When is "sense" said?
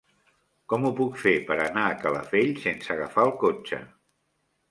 2.65-2.91